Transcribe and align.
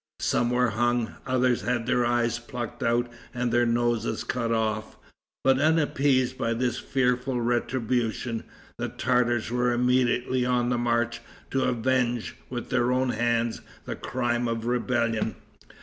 Some 0.19 0.49
were 0.49 0.69
hung; 0.71 1.13
others 1.27 1.61
had 1.61 1.85
their 1.85 2.03
eyes 2.03 2.39
plucked 2.39 2.81
out 2.81 3.07
and 3.35 3.51
their 3.51 3.67
noses 3.67 4.23
cut 4.23 4.51
off. 4.51 4.97
But, 5.43 5.59
unappeased 5.59 6.39
by 6.39 6.55
this 6.55 6.79
fearful 6.79 7.39
retribution, 7.39 8.43
the 8.79 8.89
Tartars 8.89 9.51
were 9.51 9.71
immediately 9.71 10.43
on 10.43 10.69
the 10.69 10.79
march 10.79 11.19
to 11.51 11.65
avenge, 11.65 12.35
with 12.49 12.71
their 12.71 12.91
own 12.91 13.09
hands, 13.09 13.61
the 13.85 13.95
crime 13.95 14.47
of 14.47 14.65
rebellion. 14.65 15.35